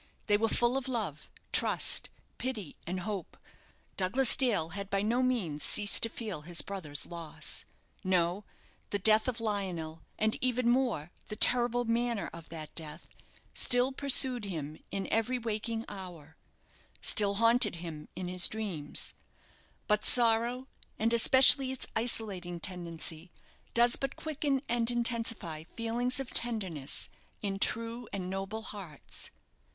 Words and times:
They 0.25 0.35
were 0.35 0.49
full 0.49 0.77
of 0.77 0.87
love, 0.87 1.29
trust, 1.53 2.09
pity, 2.39 2.75
and 2.87 3.01
hope. 3.01 3.37
Douglas 3.97 4.35
Dale 4.35 4.69
had 4.69 4.89
by 4.89 5.03
no 5.03 5.21
means 5.21 5.61
ceased 5.61 6.01
to 6.01 6.09
feel 6.09 6.41
his 6.41 6.63
brother's 6.63 7.05
loss. 7.05 7.65
No, 8.03 8.43
the 8.89 8.97
death 8.97 9.27
of 9.27 9.39
Lionel, 9.39 10.01
and, 10.17 10.39
even 10.41 10.67
more, 10.67 11.11
the 11.27 11.35
terrible 11.35 11.85
manner 11.85 12.31
of 12.33 12.49
that 12.49 12.73
death, 12.73 13.09
still 13.53 13.91
pursued 13.91 14.45
him 14.45 14.79
in 14.89 15.07
every 15.11 15.37
waking 15.37 15.85
hour 15.87 16.35
still 16.99 17.35
haunted 17.35 17.75
him 17.75 18.07
in 18.15 18.27
his 18.27 18.47
dreams; 18.47 19.13
but 19.87 20.03
sorrow, 20.03 20.67
and 20.97 21.13
especially 21.13 21.71
its 21.71 21.85
isolating 21.95 22.59
tendency, 22.59 23.29
does 23.75 23.97
but 23.97 24.15
quicken 24.15 24.63
and 24.67 24.89
intensify 24.89 25.63
feelings 25.75 26.19
of 26.19 26.31
tenderness 26.31 27.07
in 27.43 27.59
true 27.59 28.09
and 28.11 28.31
noble 28.31 28.63
hearts. 28.63 29.29